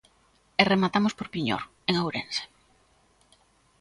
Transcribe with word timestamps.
E 0.61 0.63
rematamos 0.73 1.13
por 1.17 1.27
Piñor, 1.33 1.63
en 1.89 1.95
Ourense. 2.03 2.43